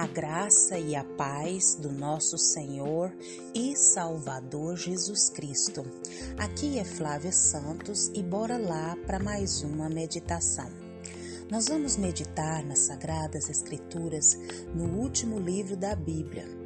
A 0.00 0.06
graça 0.06 0.78
e 0.78 0.96
a 0.96 1.04
paz 1.04 1.74
do 1.74 1.92
nosso 1.92 2.38
Senhor 2.38 3.12
e 3.54 3.76
Salvador 3.76 4.74
Jesus 4.74 5.28
Cristo. 5.28 5.84
Aqui 6.38 6.78
é 6.78 6.84
Flávia 6.84 7.30
Santos 7.30 8.10
e 8.14 8.22
bora 8.22 8.56
lá 8.56 8.96
para 9.06 9.18
mais 9.18 9.62
uma 9.62 9.90
meditação. 9.90 10.70
Nós 11.50 11.68
vamos 11.68 11.98
meditar 11.98 12.64
nas 12.64 12.78
Sagradas 12.78 13.50
Escrituras 13.50 14.38
no 14.74 14.86
último 14.98 15.38
livro 15.38 15.76
da 15.76 15.94
Bíblia. 15.94 16.59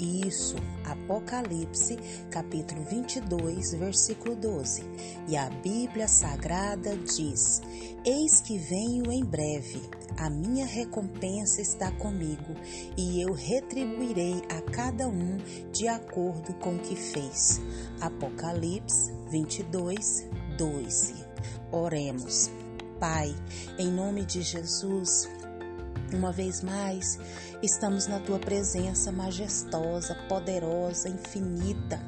Isso, 0.00 0.56
Apocalipse, 0.84 1.98
capítulo 2.30 2.82
22, 2.84 3.74
versículo 3.74 4.34
12. 4.34 4.82
E 5.28 5.36
a 5.36 5.50
Bíblia 5.50 6.08
Sagrada 6.08 6.96
diz: 6.96 7.60
Eis 8.04 8.40
que 8.40 8.56
venho 8.56 9.12
em 9.12 9.22
breve 9.22 9.80
a 10.20 10.28
minha 10.28 10.66
recompensa 10.66 11.62
está 11.62 11.90
comigo 11.92 12.54
e 12.94 13.22
eu 13.22 13.32
retribuirei 13.32 14.42
a 14.50 14.60
cada 14.70 15.08
um 15.08 15.38
de 15.72 15.88
acordo 15.88 16.52
com 16.54 16.74
o 16.74 16.78
que 16.78 16.94
fez. 16.94 17.58
Apocalipse 18.02 19.12
22, 19.30 20.28
12. 20.58 21.14
Oremos. 21.72 22.50
Pai, 22.98 23.34
em 23.78 23.90
nome 23.90 24.26
de 24.26 24.42
Jesus, 24.42 25.26
uma 26.16 26.32
vez 26.32 26.62
mais, 26.62 27.18
estamos 27.62 28.06
na 28.06 28.20
tua 28.20 28.38
presença 28.38 29.10
majestosa, 29.12 30.14
poderosa, 30.28 31.08
infinita 31.08 32.00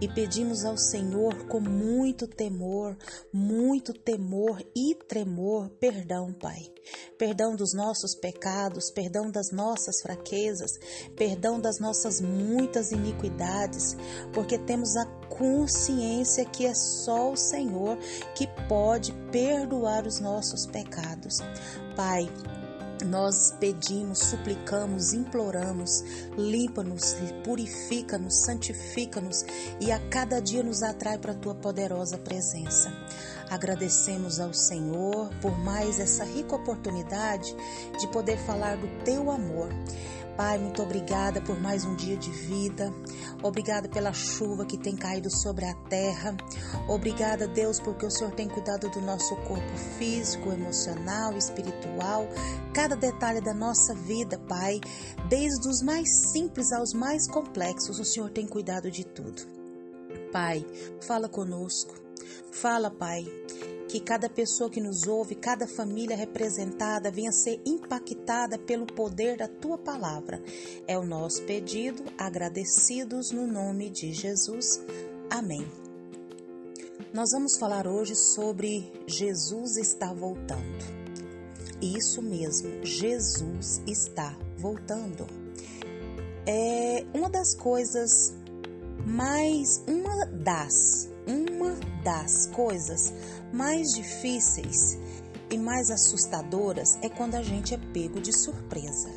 e 0.00 0.08
pedimos 0.08 0.64
ao 0.64 0.76
Senhor 0.76 1.46
com 1.46 1.60
muito 1.60 2.26
temor, 2.26 2.96
muito 3.32 3.92
temor 3.92 4.62
e 4.76 4.94
tremor, 4.94 5.70
perdão, 5.80 6.32
Pai. 6.32 6.62
Perdão 7.16 7.56
dos 7.56 7.72
nossos 7.72 8.14
pecados, 8.14 8.90
perdão 8.90 9.30
das 9.30 9.50
nossas 9.50 10.02
fraquezas, 10.02 10.72
perdão 11.16 11.58
das 11.58 11.78
nossas 11.80 12.20
muitas 12.20 12.92
iniquidades, 12.92 13.96
porque 14.32 14.58
temos 14.58 14.94
a 14.96 15.06
consciência 15.28 16.44
que 16.44 16.66
é 16.66 16.74
só 16.74 17.32
o 17.32 17.36
Senhor 17.36 17.96
que 18.34 18.46
pode 18.68 19.12
perdoar 19.32 20.06
os 20.06 20.20
nossos 20.20 20.66
pecados. 20.66 21.38
Pai, 21.96 22.28
nós 23.02 23.54
pedimos, 23.58 24.18
suplicamos, 24.18 25.12
imploramos, 25.12 26.04
limpa-nos, 26.36 27.16
purifica-nos, 27.42 28.44
santifica-nos 28.44 29.44
e 29.80 29.90
a 29.90 29.98
cada 30.08 30.40
dia 30.40 30.62
nos 30.62 30.82
atrai 30.82 31.18
para 31.18 31.32
a 31.32 31.36
tua 31.36 31.54
poderosa 31.54 32.18
presença. 32.18 32.92
Agradecemos 33.50 34.40
ao 34.40 34.52
Senhor 34.52 35.30
por 35.40 35.58
mais 35.58 36.00
essa 36.00 36.24
rica 36.24 36.56
oportunidade 36.56 37.54
de 37.98 38.06
poder 38.08 38.38
falar 38.38 38.76
do 38.76 38.88
teu 39.04 39.30
amor. 39.30 39.68
Pai, 40.36 40.58
muito 40.58 40.82
obrigada 40.82 41.40
por 41.40 41.60
mais 41.60 41.84
um 41.84 41.94
dia 41.94 42.16
de 42.16 42.28
vida. 42.28 42.92
Obrigada 43.40 43.88
pela 43.88 44.12
chuva 44.12 44.66
que 44.66 44.76
tem 44.76 44.96
caído 44.96 45.30
sobre 45.30 45.64
a 45.64 45.74
terra. 45.88 46.36
Obrigada, 46.88 47.46
Deus, 47.46 47.78
porque 47.78 48.04
o 48.04 48.10
Senhor 48.10 48.32
tem 48.32 48.48
cuidado 48.48 48.90
do 48.90 49.00
nosso 49.00 49.36
corpo 49.42 49.76
físico, 49.96 50.50
emocional, 50.50 51.36
espiritual, 51.36 52.26
cada 52.72 52.96
detalhe 52.96 53.40
da 53.40 53.54
nossa 53.54 53.94
vida, 53.94 54.36
Pai, 54.48 54.80
desde 55.28 55.68
os 55.68 55.80
mais 55.82 56.08
simples 56.32 56.72
aos 56.72 56.92
mais 56.92 57.28
complexos, 57.28 58.00
o 58.00 58.04
Senhor 58.04 58.28
tem 58.30 58.44
cuidado 58.44 58.90
de 58.90 59.04
tudo. 59.04 59.42
Pai, 60.32 60.66
fala 61.06 61.28
conosco. 61.28 61.94
Fala, 62.50 62.90
Pai, 62.90 63.24
que 63.94 64.00
cada 64.00 64.28
pessoa 64.28 64.68
que 64.68 64.80
nos 64.80 65.06
ouve, 65.06 65.36
cada 65.36 65.68
família 65.68 66.16
representada 66.16 67.12
venha 67.12 67.30
ser 67.30 67.60
impactada 67.64 68.58
pelo 68.58 68.86
poder 68.86 69.36
da 69.36 69.46
tua 69.46 69.78
palavra. 69.78 70.42
É 70.84 70.98
o 70.98 71.04
nosso 71.04 71.44
pedido, 71.44 72.02
agradecidos 72.18 73.30
no 73.30 73.46
nome 73.46 73.88
de 73.88 74.12
Jesus. 74.12 74.82
Amém. 75.30 75.64
Nós 77.12 77.30
vamos 77.30 77.56
falar 77.56 77.86
hoje 77.86 78.16
sobre 78.16 78.92
Jesus 79.06 79.76
está 79.76 80.12
voltando. 80.12 80.84
Isso 81.80 82.20
mesmo, 82.20 82.84
Jesus 82.84 83.80
está 83.86 84.36
voltando. 84.58 85.24
É 86.44 87.06
uma 87.14 87.30
das 87.30 87.54
coisas 87.54 88.34
mais, 89.06 89.84
uma 89.86 90.26
das, 90.26 91.08
uma 91.26 91.74
das 92.02 92.46
coisas 92.46 93.12
mais 93.52 93.92
difíceis 93.92 94.98
e 95.50 95.58
mais 95.58 95.90
assustadoras 95.90 96.98
é 97.02 97.08
quando 97.08 97.34
a 97.34 97.42
gente 97.42 97.74
é 97.74 97.78
pego 97.78 98.20
de 98.20 98.32
surpresa, 98.32 99.10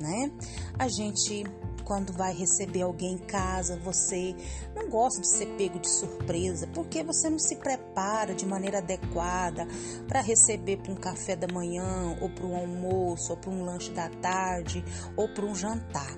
né? 0.00 0.30
A 0.78 0.88
gente 0.88 1.44
quando 1.84 2.12
vai 2.12 2.32
receber 2.32 2.82
alguém 2.82 3.14
em 3.14 3.18
casa, 3.18 3.76
você 3.76 4.34
não 4.74 4.88
gosta 4.88 5.20
de 5.20 5.28
ser 5.28 5.46
pego 5.56 5.78
de 5.78 5.90
surpresa, 5.90 6.66
porque 6.68 7.02
você 7.02 7.28
não 7.28 7.38
se 7.38 7.56
prepara 7.56 8.34
de 8.34 8.46
maneira 8.46 8.78
adequada 8.78 9.66
para 10.08 10.20
receber 10.20 10.78
para 10.78 10.92
um 10.92 10.96
café 10.96 11.36
da 11.36 11.52
manhã, 11.52 12.16
ou 12.20 12.30
para 12.30 12.46
um 12.46 12.56
almoço, 12.56 13.32
ou 13.32 13.36
para 13.36 13.50
um 13.50 13.64
lanche 13.64 13.90
da 13.90 14.08
tarde, 14.08 14.84
ou 15.16 15.28
para 15.28 15.44
um 15.44 15.54
jantar. 15.54 16.16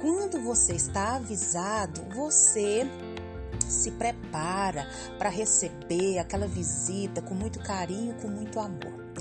Quando 0.00 0.40
você 0.40 0.74
está 0.74 1.16
avisado, 1.16 2.02
você 2.14 2.86
se 3.70 3.90
prepara 3.92 4.88
para 5.18 5.28
receber 5.28 6.18
aquela 6.18 6.46
visita 6.46 7.22
com 7.22 7.34
muito 7.34 7.58
carinho, 7.60 8.14
com 8.20 8.28
muito 8.28 8.58
amor. 8.60 9.12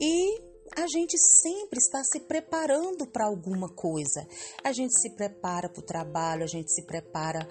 E 0.00 0.48
a 0.76 0.86
gente 0.86 1.18
sempre 1.18 1.78
está 1.78 2.04
se 2.04 2.20
preparando 2.20 3.06
para 3.06 3.24
alguma 3.24 3.68
coisa. 3.68 4.24
A 4.62 4.72
gente 4.72 4.98
se 5.00 5.10
prepara 5.10 5.68
para 5.68 5.80
o 5.80 5.84
trabalho, 5.84 6.44
a 6.44 6.46
gente 6.46 6.72
se 6.72 6.82
prepara 6.82 7.48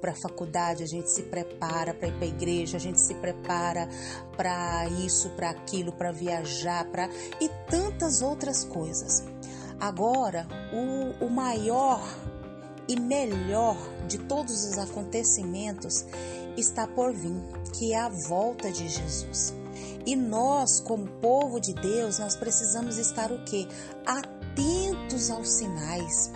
para 0.00 0.12
a 0.12 0.16
faculdade, 0.16 0.82
a 0.82 0.86
gente 0.86 1.10
se 1.10 1.24
prepara 1.24 1.92
para 1.92 2.08
ir 2.08 2.14
para 2.14 2.24
a 2.24 2.28
igreja, 2.28 2.76
a 2.76 2.80
gente 2.80 3.00
se 3.00 3.14
prepara 3.16 3.88
para 4.36 4.88
isso, 5.04 5.28
para 5.30 5.50
aquilo, 5.50 5.92
para 5.92 6.12
viajar, 6.12 6.90
para 6.90 7.10
e 7.40 7.48
tantas 7.68 8.22
outras 8.22 8.64
coisas. 8.64 9.22
Agora, 9.78 10.46
o, 10.72 11.26
o 11.26 11.30
maior 11.30 12.00
e 12.88 12.98
melhor 12.98 13.76
de 14.06 14.18
todos 14.18 14.64
os 14.64 14.78
acontecimentos 14.78 16.04
está 16.56 16.86
por 16.86 17.12
vir, 17.12 17.42
que 17.72 17.92
é 17.92 18.00
a 18.00 18.08
volta 18.08 18.70
de 18.70 18.88
Jesus. 18.88 19.54
E 20.06 20.14
nós, 20.14 20.80
como 20.80 21.06
povo 21.20 21.58
de 21.58 21.72
Deus, 21.72 22.18
nós 22.18 22.36
precisamos 22.36 22.98
estar 22.98 23.32
o 23.32 23.42
quê? 23.44 23.66
Atentos 24.06 25.30
aos 25.30 25.48
sinais. 25.48 26.30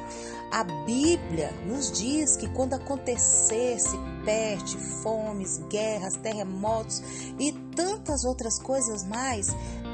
A 0.50 0.64
Bíblia 0.64 1.52
nos 1.66 1.92
diz 1.92 2.36
que 2.36 2.48
quando 2.48 2.72
acontecesse 2.72 3.98
peste, 4.24 4.78
fomes, 5.02 5.58
guerras, 5.68 6.16
terremotos 6.16 7.02
e 7.38 7.52
tantas 7.76 8.24
outras 8.24 8.58
coisas 8.58 9.04
mais, 9.04 9.48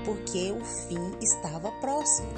porque 0.04 0.53
o 0.53 0.65
fim 0.65 1.16
estava 1.21 1.72
próximo. 1.81 2.28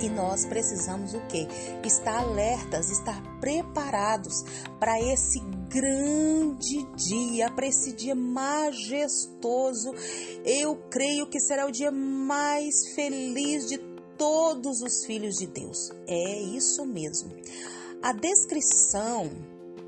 E 0.00 0.08
nós 0.08 0.44
precisamos 0.44 1.14
o 1.14 1.20
quê? 1.26 1.46
Estar 1.84 2.18
alertas, 2.18 2.90
estar 2.90 3.22
preparados 3.40 4.44
para 4.78 5.00
esse 5.00 5.40
grande 5.68 6.84
dia, 6.96 7.50
para 7.50 7.66
esse 7.66 7.92
dia 7.92 8.14
majestoso. 8.14 9.94
Eu 10.44 10.76
creio 10.90 11.26
que 11.26 11.40
será 11.40 11.66
o 11.66 11.72
dia 11.72 11.90
mais 11.90 12.74
feliz 12.94 13.66
de 13.66 13.78
todos 14.18 14.82
os 14.82 15.04
filhos 15.04 15.36
de 15.36 15.46
Deus. 15.46 15.90
É 16.06 16.42
isso 16.42 16.84
mesmo. 16.84 17.30
A 18.02 18.12
descrição 18.12 19.30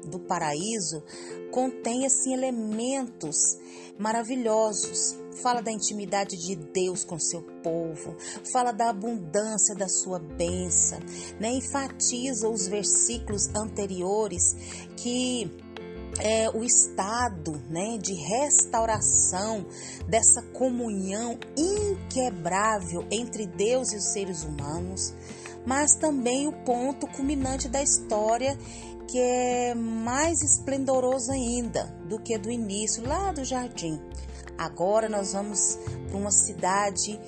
do 0.09 0.19
paraíso 0.19 1.03
contém 1.51 2.07
assim 2.07 2.33
elementos 2.33 3.37
maravilhosos. 3.99 5.17
Fala 5.43 5.63
da 5.63 5.71
intimidade 5.71 6.37
de 6.37 6.57
Deus 6.57 7.05
com 7.05 7.17
seu 7.17 7.43
povo, 7.62 8.17
fala 8.53 8.73
da 8.73 8.91
abundância 8.91 9.73
da 9.73 9.88
sua 9.88 10.19
bênção, 10.19 10.99
né? 11.38 11.53
enfatiza 11.53 12.49
os 12.49 12.67
versículos 12.67 13.47
anteriores 13.55 14.56
que 14.97 15.49
é, 16.19 16.50
o 16.50 16.65
estado 16.65 17.62
né, 17.69 17.99
de 17.99 18.15
restauração 18.15 19.65
dessa 20.09 20.43
comunhão 20.43 21.38
inquebrável 21.56 23.06
entre 23.11 23.47
Deus 23.47 23.93
e 23.93 23.97
os 23.97 24.12
seres 24.12 24.43
humanos, 24.43 25.15
mas 25.67 25.94
também 25.97 26.49
o 26.49 26.53
ponto 26.65 27.06
culminante 27.06 27.69
da 27.69 27.82
história 27.82 28.59
que 29.08 29.19
é 29.19 29.75
mais 29.75 30.43
esplendoroso 30.43 31.32
ainda 31.32 31.84
do 32.06 32.20
que 32.20 32.37
do 32.37 32.50
início, 32.50 33.02
lá 33.02 33.32
do 33.32 33.43
jardim. 33.43 33.99
Agora 34.58 35.08
nós 35.08 35.32
vamos 35.32 35.78
para 36.08 36.16
uma 36.16 36.31
cidade 36.31 37.19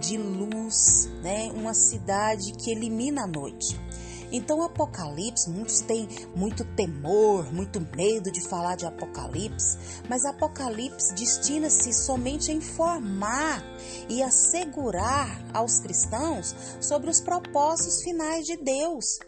de 0.00 0.16
luz, 0.16 1.08
né? 1.22 1.50
Uma 1.52 1.74
cidade 1.74 2.52
que 2.52 2.70
elimina 2.70 3.24
a 3.24 3.26
noite. 3.26 3.78
Então, 4.32 4.62
Apocalipse, 4.62 5.48
muitos 5.48 5.80
têm 5.80 6.08
muito 6.34 6.64
temor, 6.76 7.52
muito 7.52 7.80
medo 7.96 8.30
de 8.30 8.40
falar 8.40 8.76
de 8.76 8.86
Apocalipse, 8.86 9.78
mas 10.08 10.24
Apocalipse 10.24 11.14
destina-se 11.14 11.92
somente 11.92 12.50
a 12.50 12.54
informar 12.54 13.62
e 14.08 14.22
assegurar 14.22 15.44
aos 15.52 15.80
cristãos 15.80 16.54
sobre 16.80 17.10
os 17.10 17.20
propósitos 17.20 18.02
finais 18.02 18.44
de 18.44 18.56
Deus. 18.56 19.18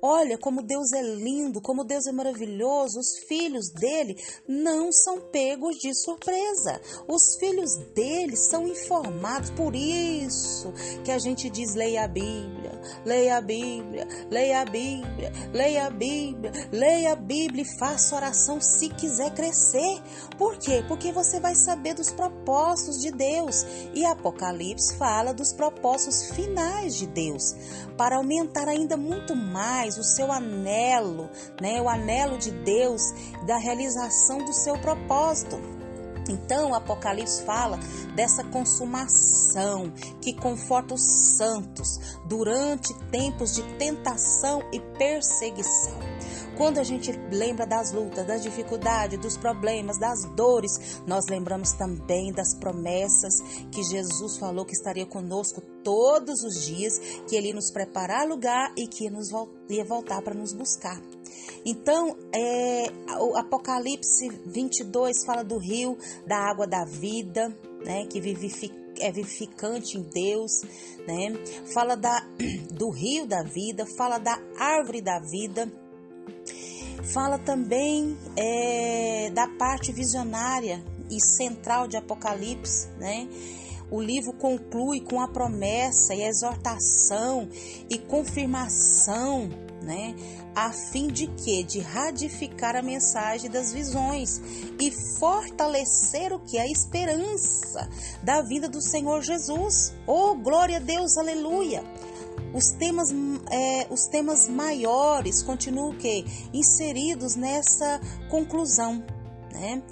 Olha 0.00 0.38
como 0.38 0.62
Deus 0.62 0.92
é 0.92 1.02
lindo, 1.02 1.60
como 1.60 1.84
Deus 1.84 2.06
é 2.06 2.12
maravilhoso. 2.12 3.00
Os 3.00 3.18
filhos 3.26 3.70
dele 3.70 4.16
não 4.46 4.92
são 4.92 5.20
pegos 5.20 5.76
de 5.76 5.92
surpresa. 5.94 6.80
Os 7.08 7.36
filhos 7.36 7.76
dele 7.94 8.36
são 8.36 8.68
informados. 8.68 9.50
Por 9.50 9.74
isso 9.74 10.72
que 11.04 11.10
a 11.10 11.18
gente 11.18 11.50
diz: 11.50 11.74
leia 11.74 12.04
a 12.04 12.08
Bíblia, 12.08 12.57
leia 13.04 13.36
a 13.36 13.40
Bíblia, 13.40 14.06
leia 14.30 14.60
a 14.60 14.64
Bíblia, 14.64 15.32
leia 15.52 15.86
a 15.86 15.90
Bíblia, 15.90 16.52
leia 16.72 17.12
a 17.12 17.16
Bíblia 17.16 17.62
e 17.62 17.78
faça 17.78 18.16
oração 18.16 18.60
se 18.60 18.88
quiser 18.88 19.32
crescer. 19.34 20.00
Por 20.36 20.56
quê? 20.56 20.84
Porque 20.86 21.12
você 21.12 21.40
vai 21.40 21.54
saber 21.54 21.94
dos 21.94 22.10
propósitos 22.10 23.00
de 23.00 23.10
Deus. 23.10 23.66
E 23.94 24.04
Apocalipse 24.04 24.96
fala 24.96 25.32
dos 25.32 25.52
propósitos 25.52 26.30
finais 26.30 26.96
de 26.96 27.06
Deus, 27.06 27.54
para 27.96 28.16
aumentar 28.16 28.68
ainda 28.68 28.96
muito 28.96 29.34
mais 29.34 29.98
o 29.98 30.04
seu 30.04 30.30
anelo, 30.30 31.28
né? 31.60 31.80
O 31.80 31.88
anelo 31.88 32.38
de 32.38 32.50
Deus 32.50 33.02
da 33.46 33.56
realização 33.56 34.38
do 34.44 34.52
seu 34.52 34.78
propósito. 34.78 35.77
Então, 36.28 36.70
o 36.70 36.74
Apocalipse 36.74 37.42
fala 37.44 37.78
dessa 38.14 38.44
consumação 38.44 39.92
que 40.20 40.34
conforta 40.34 40.94
os 40.94 41.02
santos 41.36 42.18
durante 42.26 42.94
tempos 43.10 43.54
de 43.54 43.62
tentação 43.78 44.62
e 44.72 44.80
perseguição. 44.98 45.98
Quando 46.58 46.78
a 46.78 46.82
gente 46.82 47.12
lembra 47.30 47.64
das 47.64 47.92
lutas, 47.92 48.26
das 48.26 48.42
dificuldades, 48.42 49.16
dos 49.20 49.36
problemas, 49.36 49.96
das 49.96 50.24
dores, 50.34 51.00
nós 51.06 51.26
lembramos 51.30 51.72
também 51.74 52.32
das 52.32 52.52
promessas 52.52 53.40
que 53.70 53.80
Jesus 53.84 54.38
falou 54.38 54.64
que 54.64 54.74
estaria 54.74 55.06
conosco 55.06 55.60
todos 55.84 56.42
os 56.42 56.66
dias, 56.66 56.98
que 57.28 57.36
ele 57.36 57.52
nos 57.52 57.70
preparar 57.70 58.26
lugar 58.26 58.72
e 58.76 58.88
que 58.88 59.08
nos, 59.08 59.28
ia 59.70 59.84
voltar 59.84 60.20
para 60.20 60.34
nos 60.34 60.52
buscar. 60.52 61.00
Então, 61.64 62.16
é, 62.32 62.86
o 63.20 63.36
Apocalipse 63.36 64.28
22 64.46 65.24
fala 65.24 65.42
do 65.42 65.58
rio, 65.58 65.96
da 66.26 66.38
água 66.38 66.66
da 66.66 66.84
vida, 66.84 67.54
né, 67.84 68.06
que 68.06 68.18
é 69.00 69.12
vivificante 69.12 69.96
em 69.96 70.02
Deus, 70.02 70.62
né? 71.06 71.32
Fala 71.72 71.96
da, 71.96 72.26
do 72.72 72.90
rio 72.90 73.26
da 73.26 73.42
vida, 73.42 73.84
fala 73.96 74.18
da 74.18 74.40
árvore 74.58 75.00
da 75.00 75.20
vida, 75.20 75.70
Fala 77.12 77.38
também 77.38 78.18
é, 78.36 79.30
da 79.30 79.48
parte 79.48 79.92
visionária 79.92 80.84
e 81.10 81.20
central 81.20 81.88
de 81.88 81.96
Apocalipse, 81.96 82.88
né? 82.98 83.28
O 83.90 84.02
livro 84.02 84.34
conclui 84.34 85.00
com 85.00 85.18
a 85.20 85.28
promessa 85.28 86.14
e 86.14 86.22
a 86.22 86.28
exortação 86.28 87.48
e 87.88 87.96
confirmação, 87.96 89.48
né? 89.88 90.14
A 90.54 90.70
fim 90.70 91.08
de 91.08 91.26
que? 91.28 91.64
De 91.64 91.80
ratificar 91.80 92.76
a 92.76 92.82
mensagem 92.82 93.50
das 93.50 93.72
visões 93.72 94.38
e 94.78 94.90
fortalecer 95.18 96.30
o 96.30 96.38
que? 96.38 96.58
A 96.58 96.66
esperança 96.66 97.88
da 98.22 98.42
vida 98.42 98.68
do 98.68 98.82
Senhor 98.82 99.22
Jesus. 99.22 99.94
Oh, 100.06 100.34
glória 100.34 100.76
a 100.76 100.80
Deus, 100.80 101.16
aleluia! 101.16 101.82
Os 102.52 102.70
temas, 102.70 103.08
é, 103.50 103.86
os 103.90 104.06
temas 104.06 104.46
maiores 104.46 105.42
continuam 105.42 105.90
o 105.90 105.96
quê? 105.96 106.22
Inseridos 106.52 107.34
nessa 107.34 107.98
conclusão, 108.28 109.02
né? 109.52 109.82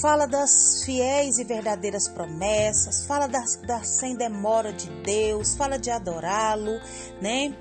Fala 0.00 0.26
das 0.26 0.84
fiéis 0.84 1.38
e 1.38 1.44
verdadeiras 1.44 2.08
promessas, 2.08 3.04
fala 3.06 3.26
das, 3.26 3.56
da 3.56 3.82
sem 3.82 4.14
demora 4.14 4.72
de 4.72 4.88
Deus, 5.02 5.54
fala 5.56 5.78
de 5.78 5.90
adorá-lo, 5.90 6.80
né? 7.20 7.54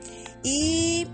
E 0.44 1.06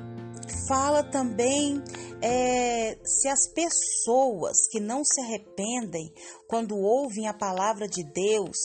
fala 0.67 1.03
também 1.03 1.81
é, 2.21 2.97
se 3.03 3.27
as 3.27 3.47
pessoas 3.53 4.67
que 4.71 4.79
não 4.79 5.03
se 5.03 5.21
arrependem 5.21 6.11
quando 6.47 6.77
ouvem 6.77 7.27
a 7.27 7.33
palavra 7.33 7.87
de 7.87 8.03
Deus, 8.03 8.57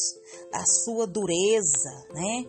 a 0.53 0.65
sua 0.65 1.07
dureza, 1.07 1.91
né? 2.15 2.45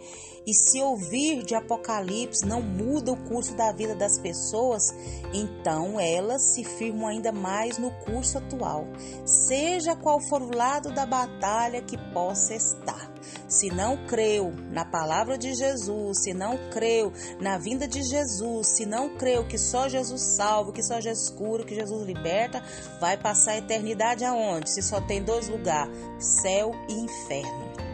E 0.46 0.54
se 0.54 0.82
ouvir 0.82 1.44
de 1.44 1.54
Apocalipse 1.54 2.46
não 2.46 2.62
muda 2.62 3.12
o 3.12 3.18
curso 3.28 3.56
da 3.56 3.72
vida 3.72 3.96
das 3.96 4.18
pessoas, 4.18 4.92
então 5.34 6.00
elas 6.00 6.54
se 6.54 6.64
firmam 6.64 7.08
ainda 7.08 7.32
mais 7.32 7.78
no 7.78 7.92
curso 8.06 8.40
atual, 8.40 8.88
seja 9.24 9.96
qual 9.96 10.20
for 10.20 10.42
o 10.42 10.56
lado 10.56 10.92
da 10.92 11.06
batalha 11.06 11.82
que 11.82 11.98
possa 12.12 12.56
estar. 12.56 13.12
Se 13.48 13.70
não 13.70 13.98
creu 14.08 14.52
na 14.72 14.84
palavra 14.84 15.38
de 15.38 15.54
Jesus, 15.54 16.24
se 16.24 16.34
não 16.34 16.58
creu 16.72 17.14
na 17.40 17.58
vinda 17.58 17.88
de 17.88 18.02
Jesus, 18.02 18.68
se 18.68 18.86
não 18.86 19.16
creu 19.18 19.48
que 19.48 19.58
só 19.58 19.88
Jesus 19.88 20.22
salva, 20.22 20.72
que 20.72 20.82
só 20.82 21.00
Jesus 21.00 21.30
cura, 21.30 21.64
que 21.64 21.76
Jesus 21.76 22.06
liberta, 22.06 22.64
vai 23.00 23.18
passar 23.18 23.52
a 23.52 23.58
eternidade 23.58 24.26
aonde? 24.26 24.72
Se 24.72 24.82
só 24.82 25.00
tem 25.02 25.22
dois 25.22 25.48
lugares, 25.50 25.96
céu 26.42 26.72
e 26.90 26.94
inferno. 26.94 27.91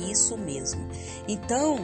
Isso 0.00 0.36
mesmo. 0.36 0.86
Então, 1.28 1.76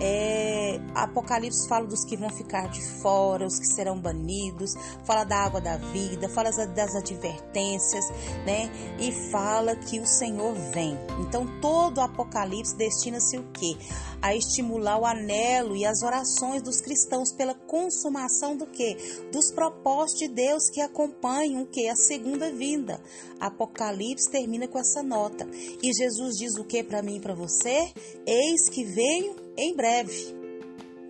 é, 0.00 0.80
Apocalipse 0.94 1.68
fala 1.68 1.86
dos 1.86 2.04
que 2.04 2.16
vão 2.16 2.30
ficar 2.30 2.68
de 2.68 2.82
fora, 3.00 3.46
os 3.46 3.58
que 3.58 3.66
serão 3.66 3.98
banidos, 3.98 4.74
fala 5.04 5.24
da 5.24 5.36
água 5.36 5.60
da 5.60 5.76
vida, 5.76 6.28
fala 6.28 6.50
das 6.50 6.94
advertências, 6.94 8.10
né? 8.44 8.70
E 8.98 9.12
fala 9.30 9.76
que 9.76 10.00
o 10.00 10.06
Senhor 10.06 10.54
vem. 10.72 10.98
Então, 11.20 11.46
todo 11.60 12.00
Apocalipse 12.00 12.76
destina-se 12.76 13.36
o 13.38 13.44
quê? 13.52 13.76
A 14.24 14.34
estimular 14.34 14.98
o 14.98 15.04
anelo 15.04 15.76
e 15.76 15.84
as 15.84 16.02
orações 16.02 16.62
dos 16.62 16.80
cristãos 16.80 17.30
pela 17.30 17.52
consumação 17.52 18.56
do 18.56 18.64
quê? 18.64 18.96
Dos 19.30 19.52
propósitos 19.52 20.20
de 20.20 20.28
Deus 20.28 20.70
que 20.70 20.80
acompanham 20.80 21.60
o 21.60 21.66
quê? 21.66 21.88
A 21.88 21.94
segunda 21.94 22.50
vinda. 22.50 22.98
Apocalipse 23.38 24.30
termina 24.30 24.66
com 24.66 24.78
essa 24.78 25.02
nota. 25.02 25.46
E 25.82 25.92
Jesus 25.92 26.36
diz 26.38 26.56
o 26.56 26.64
que 26.64 26.82
para 26.82 27.02
mim 27.02 27.16
e 27.16 27.20
para 27.20 27.34
você? 27.34 27.92
Eis 28.26 28.70
que 28.70 28.82
venho 28.82 29.36
em 29.58 29.76
breve. 29.76 30.34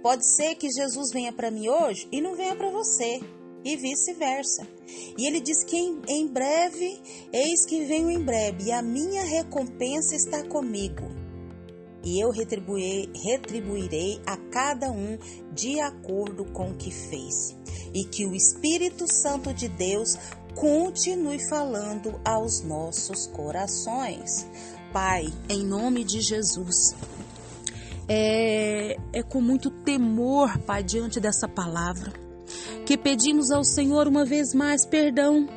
Pode 0.02 0.26
ser 0.34 0.56
que 0.56 0.68
Jesus 0.68 1.12
venha 1.12 1.32
para 1.32 1.52
mim 1.52 1.68
hoje 1.68 2.08
e 2.10 2.20
não 2.20 2.34
venha 2.34 2.56
para 2.56 2.72
você, 2.72 3.20
e 3.64 3.76
vice-versa. 3.76 4.66
E 5.16 5.24
ele 5.24 5.40
diz 5.40 5.62
que 5.62 5.76
em, 5.76 6.02
em 6.08 6.26
breve, 6.26 7.00
eis 7.32 7.64
que 7.64 7.84
venho 7.84 8.10
em 8.10 8.20
breve, 8.20 8.64
e 8.64 8.72
a 8.72 8.82
minha 8.82 9.22
recompensa 9.22 10.16
está 10.16 10.42
comigo. 10.48 11.13
E 12.04 12.20
eu 12.20 12.30
retribuirei, 12.30 13.10
retribuirei 13.24 14.20
a 14.26 14.36
cada 14.36 14.90
um 14.90 15.18
de 15.52 15.80
acordo 15.80 16.44
com 16.44 16.70
o 16.70 16.74
que 16.74 16.90
fez. 16.90 17.56
E 17.94 18.04
que 18.04 18.26
o 18.26 18.34
Espírito 18.34 19.10
Santo 19.10 19.54
de 19.54 19.68
Deus 19.68 20.16
continue 20.54 21.38
falando 21.48 22.20
aos 22.24 22.62
nossos 22.62 23.26
corações. 23.28 24.46
Pai, 24.92 25.26
em 25.48 25.64
nome 25.64 26.04
de 26.04 26.20
Jesus, 26.20 26.94
é, 28.06 28.96
é 29.12 29.22
com 29.22 29.40
muito 29.40 29.70
temor, 29.70 30.58
Pai, 30.58 30.82
diante 30.82 31.18
dessa 31.18 31.48
palavra, 31.48 32.12
que 32.84 32.96
pedimos 32.98 33.50
ao 33.50 33.64
Senhor 33.64 34.06
uma 34.06 34.24
vez 34.24 34.54
mais 34.54 34.84
perdão 34.84 35.48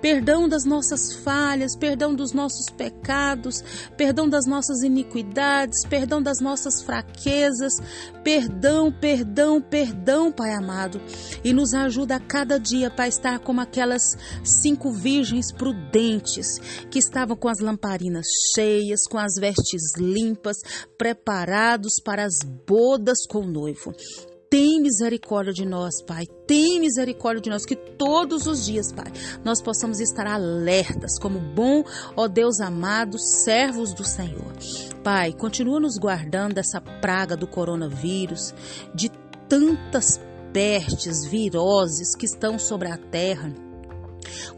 perdão 0.00 0.48
das 0.48 0.64
nossas 0.64 1.12
falhas, 1.12 1.76
perdão 1.76 2.14
dos 2.14 2.32
nossos 2.32 2.66
pecados, 2.70 3.62
perdão 3.96 4.28
das 4.28 4.46
nossas 4.46 4.82
iniquidades, 4.82 5.84
perdão 5.86 6.22
das 6.22 6.40
nossas 6.40 6.82
fraquezas, 6.82 7.80
perdão, 8.22 8.92
perdão, 8.92 9.60
perdão, 9.60 10.30
Pai 10.32 10.52
amado, 10.52 11.00
e 11.42 11.52
nos 11.52 11.74
ajuda 11.74 12.16
a 12.16 12.20
cada 12.20 12.58
dia 12.58 12.90
para 12.90 13.08
estar 13.08 13.38
como 13.40 13.60
aquelas 13.60 14.16
cinco 14.44 14.92
virgens 14.92 15.52
prudentes 15.52 16.58
que 16.90 16.98
estavam 16.98 17.36
com 17.36 17.48
as 17.48 17.58
lamparinas 17.58 18.26
cheias, 18.54 19.00
com 19.08 19.18
as 19.18 19.34
vestes 19.40 19.96
limpas, 19.96 20.56
preparados 20.96 22.00
para 22.04 22.24
as 22.24 22.38
bodas 22.66 23.26
com 23.26 23.40
o 23.40 23.46
noivo. 23.46 23.94
Tem 24.50 24.80
misericórdia 24.80 25.52
de 25.52 25.66
nós, 25.66 26.00
Pai. 26.00 26.26
Tem 26.46 26.80
misericórdia 26.80 27.42
de 27.42 27.50
nós, 27.50 27.66
que 27.66 27.76
todos 27.76 28.46
os 28.46 28.64
dias, 28.64 28.90
Pai, 28.90 29.12
nós 29.44 29.60
possamos 29.60 30.00
estar 30.00 30.26
alertas, 30.26 31.18
como 31.18 31.38
bom, 31.38 31.84
ó 32.16 32.26
Deus 32.26 32.58
amado, 32.58 33.18
servos 33.18 33.92
do 33.92 34.04
Senhor. 34.04 34.54
Pai, 35.04 35.34
continua 35.34 35.78
nos 35.78 35.98
guardando 35.98 36.54
dessa 36.54 36.80
praga 36.80 37.36
do 37.36 37.46
coronavírus, 37.46 38.54
de 38.94 39.10
tantas 39.48 40.18
pestes, 40.50 41.26
viroses 41.26 42.16
que 42.16 42.24
estão 42.24 42.58
sobre 42.58 42.88
a 42.88 42.96
terra. 42.96 43.52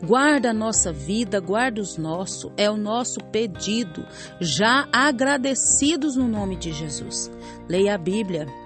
Guarda 0.03 0.51
a 0.51 0.55
nossa 0.55 0.93
vida, 0.93 1.41
guarda 1.41 1.81
os 1.81 1.97
nossos, 1.97 2.51
é 2.57 2.71
o 2.71 2.77
nosso 2.77 3.21
pedido, 3.25 4.07
já 4.41 4.89
agradecidos 4.93 6.17
no 6.17 6.29
nome 6.29 6.57
de 6.57 6.73
Jesus. 6.73 7.31
Leia 7.69 7.95
a 7.95 7.99
Bíblia 7.99 8.47